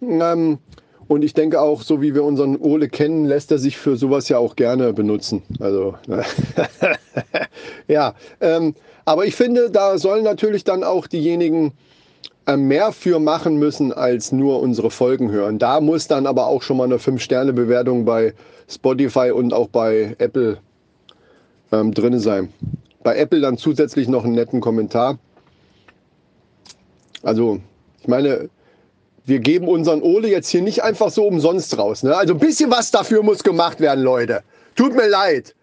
Ähm, 0.02 0.58
und 1.06 1.24
ich 1.24 1.32
denke 1.32 1.62
auch, 1.62 1.80
so 1.80 2.02
wie 2.02 2.14
wir 2.14 2.24
unseren 2.24 2.56
Ole 2.56 2.90
kennen, 2.90 3.24
lässt 3.24 3.50
er 3.50 3.56
sich 3.56 3.78
für 3.78 3.96
sowas 3.96 4.28
ja 4.28 4.36
auch 4.36 4.54
gerne 4.54 4.92
benutzen. 4.92 5.42
Also, 5.60 5.94
ja. 7.88 8.14
Ähm, 8.42 8.74
aber 9.06 9.24
ich 9.24 9.34
finde, 9.34 9.70
da 9.70 9.96
sollen 9.96 10.24
natürlich 10.24 10.64
dann 10.64 10.84
auch 10.84 11.06
diejenigen 11.06 11.72
mehr 12.56 12.92
für 12.92 13.18
machen 13.18 13.58
müssen, 13.58 13.92
als 13.92 14.32
nur 14.32 14.60
unsere 14.60 14.90
Folgen 14.90 15.30
hören. 15.30 15.58
Da 15.58 15.80
muss 15.80 16.08
dann 16.08 16.26
aber 16.26 16.46
auch 16.46 16.62
schon 16.62 16.78
mal 16.78 16.84
eine 16.84 16.96
5-Sterne-Bewertung 16.96 18.04
bei 18.04 18.32
Spotify 18.68 19.30
und 19.30 19.52
auch 19.52 19.68
bei 19.68 20.14
Apple 20.18 20.58
ähm, 21.72 21.92
drin 21.92 22.18
sein. 22.18 22.52
Bei 23.02 23.16
Apple 23.16 23.40
dann 23.40 23.58
zusätzlich 23.58 24.08
noch 24.08 24.24
einen 24.24 24.34
netten 24.34 24.60
Kommentar. 24.60 25.18
Also, 27.22 27.60
ich 28.00 28.08
meine, 28.08 28.48
wir 29.24 29.40
geben 29.40 29.68
unseren 29.68 30.02
Ole 30.02 30.28
jetzt 30.28 30.48
hier 30.48 30.62
nicht 30.62 30.82
einfach 30.82 31.10
so 31.10 31.26
umsonst 31.26 31.76
raus. 31.76 32.02
Ne? 32.02 32.16
Also 32.16 32.34
ein 32.34 32.40
bisschen 32.40 32.70
was 32.70 32.90
dafür 32.90 33.22
muss 33.22 33.42
gemacht 33.42 33.80
werden, 33.80 34.02
Leute. 34.02 34.42
Tut 34.74 34.94
mir 34.94 35.08
leid. 35.08 35.54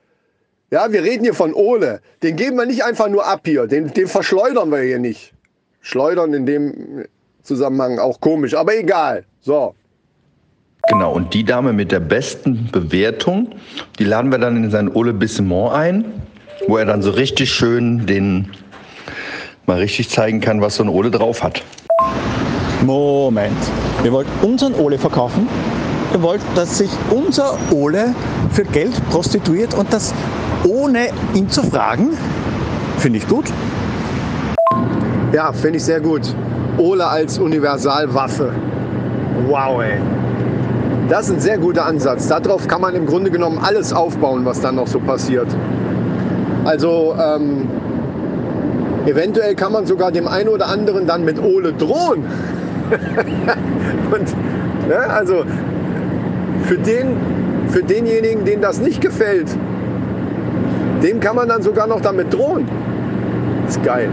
Ja, 0.71 0.91
wir 0.91 1.03
reden 1.03 1.23
hier 1.23 1.33
von 1.33 1.53
Ole. 1.53 2.01
Den 2.21 2.35
geben 2.35 2.57
wir 2.57 2.65
nicht 2.65 2.83
einfach 2.83 3.07
nur 3.07 3.25
ab 3.25 3.41
hier. 3.45 3.65
Den, 3.67 3.93
den 3.93 4.07
verschleudern 4.07 4.69
wir 4.69 4.81
hier 4.81 4.99
nicht. 4.99 5.34
Schleudern 5.85 6.33
in 6.33 6.47
dem 6.47 7.05
Zusammenhang 7.43 7.99
auch 7.99 8.19
komisch, 8.19 8.55
aber 8.55 8.75
egal. 8.75 9.23
So. 9.41 9.75
Genau, 10.87 11.13
und 11.13 11.31
die 11.35 11.43
Dame 11.43 11.73
mit 11.73 11.91
der 11.91 11.99
besten 11.99 12.69
Bewertung, 12.71 13.53
die 13.99 14.03
laden 14.03 14.31
wir 14.31 14.39
dann 14.39 14.57
in 14.57 14.71
sein 14.71 14.91
Ole 14.91 15.13
Bissement 15.13 15.73
ein, 15.73 16.05
wo 16.67 16.77
er 16.77 16.85
dann 16.85 17.03
so 17.03 17.11
richtig 17.11 17.51
schön 17.51 18.07
den 18.07 18.49
mal 19.67 19.77
richtig 19.77 20.09
zeigen 20.09 20.41
kann, 20.41 20.59
was 20.59 20.77
so 20.77 20.83
ein 20.83 20.89
Ole 20.89 21.11
drauf 21.11 21.43
hat. 21.43 21.61
Moment. 22.83 23.57
Wir 24.01 24.11
wollten 24.11 24.31
unseren 24.43 24.73
Ole 24.73 24.97
verkaufen. 24.97 25.47
Wir 26.09 26.21
wollten, 26.23 26.47
dass 26.55 26.79
sich 26.79 26.89
unser 27.11 27.59
Ole 27.71 28.15
für 28.49 28.63
Geld 28.63 28.93
prostituiert 29.11 29.75
und 29.75 29.93
das 29.93 30.15
ohne 30.67 31.09
ihn 31.35 31.47
zu 31.47 31.61
fragen. 31.61 32.17
Finde 32.97 33.19
ich 33.19 33.27
gut. 33.27 33.45
Ja, 35.32 35.51
finde 35.51 35.77
ich 35.77 35.84
sehr 35.84 36.00
gut. 36.00 36.22
Ole 36.77 37.05
als 37.05 37.39
Universalwaffe. 37.39 38.51
Wow, 39.48 39.82
ey. 39.82 40.00
Das 41.10 41.27
ist 41.27 41.36
ein 41.36 41.39
sehr 41.39 41.58
guter 41.58 41.86
Ansatz. 41.86 42.27
Darauf 42.27 42.67
kann 42.67 42.82
man 42.82 42.96
im 42.96 43.05
Grunde 43.05 43.29
genommen 43.29 43.60
alles 43.62 43.94
aufbauen, 43.94 44.46
was 44.46 44.62
dann 44.62 44.75
noch 44.75 44.88
so 44.88 45.00
passiert. 45.00 45.48
Also 46.63 47.15
ähm, 47.20 47.67
eventuell 49.05 49.53
kann 49.55 49.72
man 49.72 49.86
sogar 49.86 50.12
dem 50.12 50.27
einen 50.27 50.50
oder 50.50 50.67
anderen 50.67 51.05
dann 51.05 51.24
mit 51.24 51.41
Ole 51.41 51.74
drohen. 51.74 52.25
Und 54.12 54.36
ne, 54.88 54.98
also 54.98 55.44
für, 56.63 56.77
den, 56.77 57.15
für 57.70 57.84
denjenigen, 57.84 58.46
den 58.46 58.62
das 58.62 58.79
nicht 58.79 59.01
gefällt, 59.01 59.50
dem 61.03 61.20
kann 61.20 61.36
man 61.36 61.48
dann 61.50 61.62
sogar 61.62 61.88
noch 61.88 62.01
damit 62.01 62.34
drohen. 62.34 62.67
ist 63.67 63.84
geil. 63.84 64.10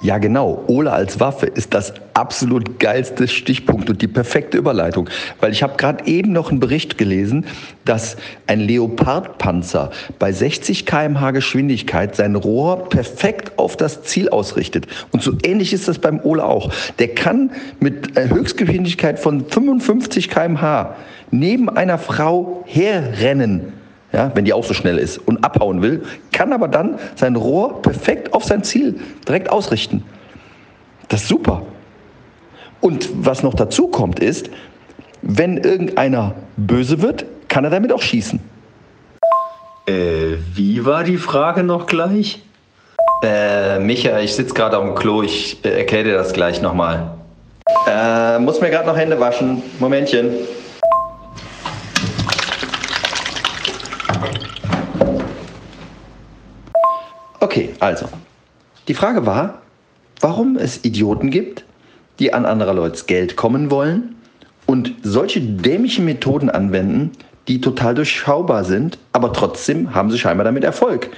Ja, 0.00 0.18
genau. 0.18 0.62
Ole 0.68 0.92
als 0.92 1.18
Waffe 1.18 1.46
ist 1.46 1.74
das 1.74 1.92
absolut 2.14 2.78
geilste 2.78 3.26
Stichpunkt 3.26 3.90
und 3.90 4.00
die 4.00 4.06
perfekte 4.06 4.56
Überleitung. 4.56 5.10
Weil 5.40 5.50
ich 5.50 5.64
habe 5.64 5.76
gerade 5.76 6.06
eben 6.06 6.32
noch 6.32 6.50
einen 6.50 6.60
Bericht 6.60 6.98
gelesen, 6.98 7.46
dass 7.84 8.16
ein 8.46 8.60
Leopardpanzer 8.60 9.90
bei 10.20 10.30
60 10.30 10.86
km/h 10.86 11.32
Geschwindigkeit 11.32 12.14
sein 12.14 12.36
Rohr 12.36 12.88
perfekt 12.88 13.58
auf 13.58 13.76
das 13.76 14.02
Ziel 14.04 14.28
ausrichtet. 14.28 14.86
Und 15.10 15.22
so 15.24 15.32
ähnlich 15.42 15.72
ist 15.72 15.88
das 15.88 15.98
beim 15.98 16.20
Ole 16.20 16.44
auch. 16.44 16.72
Der 17.00 17.08
kann 17.08 17.50
mit 17.80 18.16
Höchstgeschwindigkeit 18.16 19.18
von 19.18 19.46
55 19.46 20.30
km/h 20.30 20.94
neben 21.32 21.68
einer 21.68 21.98
Frau 21.98 22.62
herrennen 22.66 23.72
ja, 24.12 24.30
wenn 24.34 24.44
die 24.44 24.52
auch 24.52 24.64
so 24.64 24.74
schnell 24.74 24.98
ist 24.98 25.18
und 25.18 25.44
abhauen 25.44 25.82
will, 25.82 26.02
kann 26.32 26.52
aber 26.52 26.68
dann 26.68 26.98
sein 27.14 27.36
Rohr 27.36 27.82
perfekt 27.82 28.32
auf 28.32 28.44
sein 28.44 28.64
Ziel 28.64 28.98
direkt 29.26 29.50
ausrichten. 29.50 30.04
Das 31.08 31.22
ist 31.22 31.28
super. 31.28 31.62
Und 32.80 33.08
was 33.14 33.42
noch 33.42 33.54
dazu 33.54 33.88
kommt, 33.88 34.20
ist, 34.20 34.50
wenn 35.22 35.58
irgendeiner 35.58 36.34
böse 36.56 37.02
wird, 37.02 37.24
kann 37.48 37.64
er 37.64 37.70
damit 37.70 37.92
auch 37.92 38.02
schießen. 38.02 38.40
Äh, 39.86 40.36
wie 40.54 40.84
war 40.84 41.02
die 41.02 41.16
Frage 41.16 41.62
noch 41.62 41.86
gleich? 41.86 42.42
Äh, 43.22 43.78
Micha, 43.80 44.20
ich 44.20 44.34
sitze 44.34 44.54
gerade 44.54 44.78
auf 44.78 44.84
dem 44.84 44.94
Klo, 44.94 45.22
ich 45.22 45.64
äh, 45.64 45.70
erkläre 45.70 46.04
dir 46.04 46.14
das 46.14 46.32
gleich 46.32 46.62
nochmal. 46.62 47.14
Äh, 47.86 48.38
muss 48.38 48.60
mir 48.60 48.70
gerade 48.70 48.86
noch 48.86 48.96
Hände 48.96 49.18
waschen. 49.18 49.62
Momentchen. 49.80 50.30
Also. 57.80 58.08
Die 58.88 58.94
Frage 58.94 59.26
war, 59.26 59.62
warum 60.20 60.56
es 60.56 60.84
Idioten 60.84 61.30
gibt, 61.30 61.64
die 62.18 62.32
an 62.32 62.46
anderer 62.46 62.74
Leute 62.74 63.04
Geld 63.04 63.36
kommen 63.36 63.70
wollen 63.70 64.16
und 64.66 64.92
solche 65.02 65.40
dämlichen 65.40 66.04
Methoden 66.04 66.50
anwenden, 66.50 67.12
die 67.48 67.60
total 67.60 67.94
durchschaubar 67.94 68.64
sind, 68.64 68.98
aber 69.12 69.32
trotzdem 69.32 69.94
haben 69.94 70.10
sie 70.10 70.18
scheinbar 70.18 70.44
damit 70.44 70.64
Erfolg. 70.64 71.08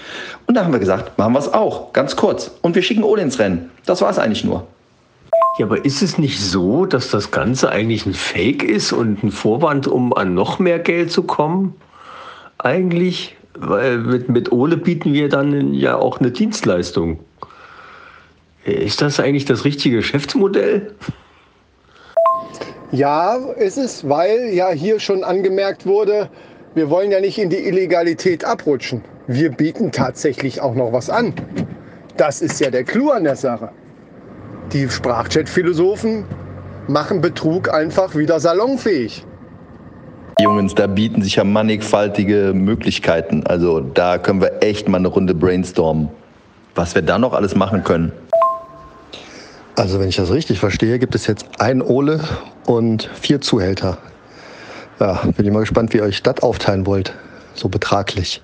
Und 0.46 0.54
da 0.54 0.64
haben 0.64 0.72
wir 0.72 0.78
gesagt, 0.78 1.18
machen 1.18 1.32
wir 1.32 1.40
es 1.40 1.52
auch, 1.52 1.92
ganz 1.92 2.14
kurz. 2.14 2.52
Und 2.62 2.74
wir 2.76 2.82
schicken 2.82 3.02
Ole 3.02 3.22
ins 3.22 3.38
Rennen. 3.38 3.70
Das 3.86 4.00
war 4.00 4.10
es 4.10 4.18
eigentlich 4.18 4.44
nur. 4.44 4.66
Ja, 5.58 5.66
aber 5.66 5.84
ist 5.84 6.02
es 6.02 6.18
nicht 6.18 6.40
so, 6.40 6.86
dass 6.86 7.10
das 7.10 7.32
Ganze 7.32 7.70
eigentlich 7.70 8.06
ein 8.06 8.14
Fake 8.14 8.62
ist 8.62 8.92
und 8.92 9.22
ein 9.24 9.32
Vorwand, 9.32 9.88
um 9.88 10.12
an 10.12 10.34
noch 10.34 10.58
mehr 10.58 10.78
Geld 10.78 11.10
zu 11.10 11.24
kommen? 11.24 11.74
Eigentlich? 12.58 13.36
Weil 13.54 13.98
mit, 13.98 14.28
mit 14.28 14.52
Ole 14.52 14.76
bieten 14.76 15.12
wir 15.12 15.28
dann 15.28 15.74
ja 15.74 15.96
auch 15.96 16.20
eine 16.20 16.30
Dienstleistung. 16.30 17.20
Ist 18.64 19.00
das 19.00 19.18
eigentlich 19.18 19.46
das 19.46 19.64
richtige 19.64 19.96
Geschäftsmodell? 19.96 20.94
Ja, 22.92 23.36
ist 23.36 23.78
es, 23.78 24.08
weil 24.08 24.50
ja 24.52 24.70
hier 24.70 24.98
schon 25.00 25.24
angemerkt 25.24 25.86
wurde, 25.86 26.28
wir 26.74 26.90
wollen 26.90 27.10
ja 27.10 27.20
nicht 27.20 27.38
in 27.38 27.50
die 27.50 27.66
Illegalität 27.66 28.44
abrutschen. 28.44 29.02
Wir 29.26 29.50
bieten 29.50 29.92
tatsächlich 29.92 30.60
auch 30.60 30.74
noch 30.74 30.92
was 30.92 31.08
an. 31.08 31.34
Das 32.16 32.42
ist 32.42 32.60
ja 32.60 32.70
der 32.70 32.84
Clou 32.84 33.10
an 33.10 33.24
der 33.24 33.36
Sache. 33.36 33.70
Die 34.72 34.88
Sprachchat-Philosophen 34.88 36.24
machen 36.86 37.20
Betrug 37.20 37.72
einfach 37.72 38.14
wieder 38.14 38.38
salonfähig. 38.40 39.24
Jungs, 40.40 40.74
da 40.74 40.86
bieten 40.86 41.22
sich 41.22 41.36
ja 41.36 41.44
mannigfaltige 41.44 42.52
Möglichkeiten. 42.54 43.46
Also 43.46 43.80
da 43.80 44.16
können 44.16 44.40
wir 44.40 44.62
echt 44.62 44.88
mal 44.88 44.98
eine 44.98 45.08
Runde 45.08 45.34
brainstormen, 45.34 46.08
was 46.74 46.94
wir 46.94 47.02
da 47.02 47.18
noch 47.18 47.34
alles 47.34 47.54
machen 47.54 47.84
können. 47.84 48.12
Also 49.76 50.00
wenn 50.00 50.08
ich 50.08 50.16
das 50.16 50.30
richtig 50.30 50.58
verstehe, 50.58 50.98
gibt 50.98 51.14
es 51.14 51.26
jetzt 51.26 51.46
ein 51.58 51.82
Ole 51.82 52.20
und 52.64 53.10
vier 53.20 53.40
Zuhälter. 53.40 53.98
Ja, 54.98 55.20
bin 55.36 55.46
ich 55.46 55.52
mal 55.52 55.60
gespannt, 55.60 55.92
wie 55.92 55.98
ihr 55.98 56.04
euch 56.04 56.22
das 56.22 56.42
aufteilen 56.42 56.86
wollt, 56.86 57.14
so 57.54 57.68
betraglich. 57.68 58.42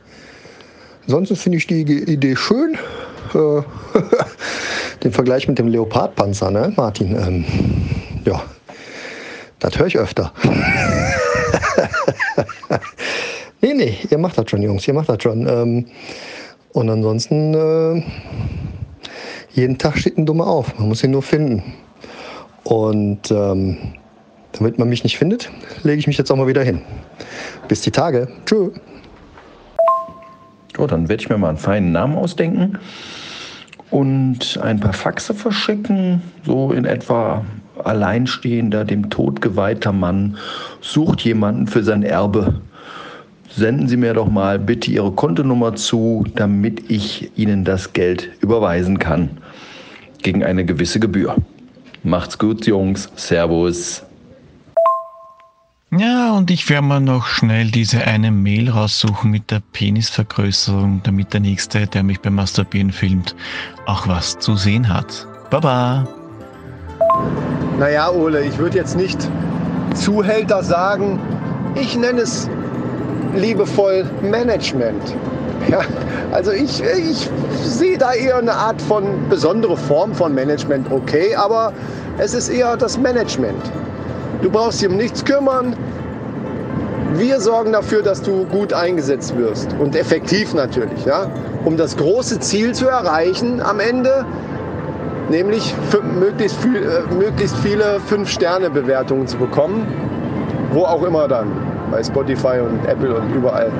Ansonsten 1.04 1.36
finde 1.36 1.58
ich 1.58 1.66
die 1.66 1.82
Idee 1.82 2.36
schön. 2.36 2.76
Äh, 3.34 3.62
den 5.02 5.12
Vergleich 5.12 5.48
mit 5.48 5.58
dem 5.58 5.68
Leopardpanzer, 5.68 6.50
ne, 6.50 6.72
Martin? 6.76 7.16
Ähm, 7.16 7.44
ja, 8.24 8.42
das 9.58 9.78
höre 9.78 9.86
ich 9.86 9.98
öfter. 9.98 10.32
nee, 13.60 13.74
nee, 13.74 13.98
ihr 14.10 14.18
macht 14.18 14.38
das 14.38 14.50
schon, 14.50 14.62
Jungs, 14.62 14.86
ihr 14.86 14.94
macht 14.94 15.08
das 15.08 15.22
schon. 15.22 15.46
Ähm, 15.48 15.86
und 16.72 16.90
ansonsten, 16.90 17.54
äh, 17.54 18.02
jeden 19.52 19.78
Tag 19.78 19.96
steht 19.98 20.18
ein 20.18 20.26
Dummer 20.26 20.46
auf. 20.46 20.78
Man 20.78 20.88
muss 20.88 21.02
ihn 21.02 21.12
nur 21.12 21.22
finden. 21.22 21.62
Und 22.64 23.30
ähm, 23.30 23.78
damit 24.52 24.78
man 24.78 24.88
mich 24.88 25.02
nicht 25.04 25.18
findet, 25.18 25.50
lege 25.82 25.98
ich 25.98 26.06
mich 26.06 26.18
jetzt 26.18 26.30
auch 26.30 26.36
mal 26.36 26.46
wieder 26.46 26.62
hin. 26.62 26.82
Bis 27.68 27.80
die 27.80 27.90
Tage. 27.90 28.28
Tschö. 28.44 28.70
Oh, 30.78 30.86
dann 30.86 31.08
werde 31.08 31.22
ich 31.22 31.30
mir 31.30 31.38
mal 31.38 31.48
einen 31.48 31.58
feinen 31.58 31.92
Namen 31.92 32.16
ausdenken. 32.16 32.78
und 33.90 34.58
ein 34.62 34.80
paar 34.80 34.92
Faxe 34.92 35.32
verschicken, 35.32 36.20
so 36.44 36.72
in 36.72 36.84
etwa 36.84 37.44
alleinstehender, 37.84 38.84
dem 38.84 39.10
Tod 39.10 39.40
geweihter 39.40 39.92
Mann 39.92 40.36
sucht 40.80 41.22
jemanden 41.22 41.66
für 41.66 41.82
sein 41.82 42.02
Erbe. 42.02 42.60
Senden 43.48 43.88
Sie 43.88 43.96
mir 43.96 44.14
doch 44.14 44.28
mal 44.28 44.58
bitte 44.58 44.90
Ihre 44.90 45.12
Kontonummer 45.12 45.74
zu, 45.76 46.24
damit 46.34 46.90
ich 46.90 47.30
Ihnen 47.36 47.64
das 47.64 47.92
Geld 47.92 48.30
überweisen 48.40 48.98
kann. 48.98 49.30
Gegen 50.22 50.44
eine 50.44 50.64
gewisse 50.64 51.00
Gebühr. 51.00 51.36
Macht's 52.02 52.38
gut, 52.38 52.66
Jungs. 52.66 53.10
Servus. 53.16 54.04
Ja, 55.98 56.32
und 56.32 56.50
ich 56.50 56.68
werde 56.68 56.86
mir 56.86 57.00
noch 57.00 57.26
schnell 57.26 57.70
diese 57.70 58.04
eine 58.06 58.30
Mail 58.30 58.68
raussuchen 58.68 59.30
mit 59.30 59.50
der 59.50 59.62
Penisvergrößerung, 59.72 61.00
damit 61.04 61.32
der 61.32 61.40
Nächste, 61.40 61.86
der 61.86 62.02
mich 62.02 62.20
beim 62.20 62.34
Masturbieren 62.34 62.92
filmt, 62.92 63.34
auch 63.86 64.06
was 64.06 64.38
zu 64.38 64.56
sehen 64.56 64.92
hat. 64.92 65.26
Baba! 65.50 66.06
Naja, 67.78 68.10
Ole, 68.10 68.42
ich 68.42 68.58
würde 68.58 68.78
jetzt 68.78 68.96
nicht 68.96 69.18
Zuhälter 69.94 70.62
sagen. 70.62 71.20
Ich 71.74 71.96
nenne 71.96 72.22
es 72.22 72.48
liebevoll 73.34 74.04
Management. 74.22 75.02
Ja, 75.68 75.80
also 76.30 76.52
ich, 76.52 76.80
ich 76.80 77.28
sehe 77.64 77.98
da 77.98 78.12
eher 78.12 78.36
eine 78.36 78.52
Art 78.52 78.80
von 78.80 79.28
besondere 79.28 79.76
Form 79.76 80.14
von 80.14 80.32
Management, 80.32 80.92
okay, 80.92 81.34
aber 81.34 81.72
es 82.18 82.34
ist 82.34 82.50
eher 82.50 82.76
das 82.76 82.96
Management. 82.98 83.72
Du 84.42 84.50
brauchst 84.50 84.80
dich 84.80 84.88
um 84.88 84.96
nichts 84.96 85.24
kümmern. 85.24 85.74
Wir 87.14 87.40
sorgen 87.40 87.72
dafür, 87.72 88.02
dass 88.02 88.22
du 88.22 88.44
gut 88.44 88.72
eingesetzt 88.72 89.36
wirst 89.36 89.74
und 89.80 89.96
effektiv 89.96 90.54
natürlich, 90.54 91.04
ja, 91.04 91.26
um 91.64 91.76
das 91.76 91.96
große 91.96 92.38
Ziel 92.38 92.72
zu 92.72 92.86
erreichen 92.86 93.60
am 93.60 93.80
Ende, 93.80 94.24
nämlich 95.28 95.74
möglichst, 96.18 96.56
viel, 96.62 96.76
äh, 96.76 97.14
möglichst 97.14 97.56
viele 97.58 98.00
5-Sterne-Bewertungen 98.10 99.26
zu 99.26 99.36
bekommen, 99.36 99.86
wo 100.72 100.84
auch 100.84 101.02
immer 101.02 101.28
dann, 101.28 101.50
bei 101.90 102.02
Spotify 102.02 102.60
und 102.60 102.84
Apple 102.86 103.14
und 103.14 103.30
überall. 103.34 103.70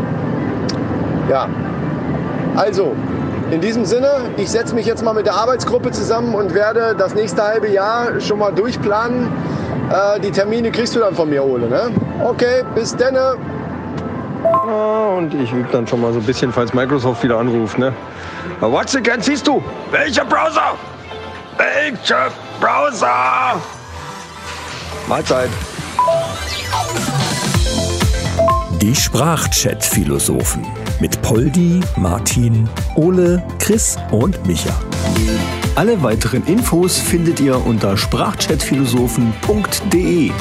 Ja, 1.29 1.49
also, 2.57 2.95
in 3.51 3.61
diesem 3.61 3.85
Sinne, 3.85 4.09
ich 4.37 4.51
setze 4.51 4.75
mich 4.75 4.87
jetzt 4.87 5.05
mal 5.05 5.13
mit 5.13 5.27
der 5.27 5.35
Arbeitsgruppe 5.35 5.91
zusammen 5.91 6.35
und 6.35 6.55
werde 6.55 6.95
das 6.97 7.15
nächste 7.15 7.43
halbe 7.43 7.69
Jahr 7.69 8.21
schon 8.21 8.39
mal 8.39 8.53
durchplanen. 8.53 9.29
Äh, 9.91 10.21
die 10.21 10.31
Termine 10.31 10.71
kriegst 10.71 10.97
du 10.97 11.01
dann 11.01 11.15
von 11.15 11.29
mir, 11.29 11.45
Ole. 11.45 11.69
Ne? 11.69 11.91
Okay, 12.25 12.65
bis 12.75 12.97
denne. 12.97 13.37
und 15.17 15.35
ich 15.35 15.53
übe 15.53 15.69
dann 15.71 15.87
schon 15.87 16.01
mal 16.01 16.13
so 16.13 16.19
ein 16.19 16.25
bisschen, 16.25 16.53
falls 16.53 16.73
Microsoft 16.75 17.23
wieder 17.23 17.39
anruft. 17.39 17.79
Ne? 17.79 17.93
What's 18.61 18.97
again, 18.97 19.21
siehst 19.21 19.47
du? 19.47 19.63
Welcher 19.91 20.25
Browser? 20.25 20.75
Welcher 21.57 22.31
Browser? 22.61 23.59
Mahlzeit. 25.09 25.49
Die 28.83 28.95
Sprachchat-Philosophen 28.95 30.67
mit 31.01 31.23
Poldi, 31.23 31.81
Martin, 31.97 32.69
Ole, 32.95 33.43
Chris 33.59 33.97
und 34.11 34.47
Micha. 34.47 34.79
Alle 35.77 36.03
weiteren 36.03 36.45
Infos 36.47 36.99
findet 36.99 37.41
ihr 37.41 37.65
unter 37.65 37.97
sprachchatphilosophen.de. 37.97 40.33